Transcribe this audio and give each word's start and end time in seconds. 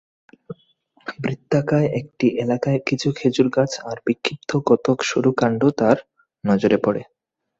বৃত্তকায় 1.19 1.89
একটি 1.99 2.27
এলাকায় 2.37 2.79
কিছু 2.87 3.07
খেজুর 3.15 3.47
গাছ 3.49 3.71
আর 3.83 3.97
বিক্ষিপ্ত 4.05 4.51
কতক 4.65 4.97
সরু 5.03 5.31
কাণ্ড 5.37 5.61
তাঁর 5.79 5.97
নজরে 6.43 6.77
পড়ে। 6.77 7.01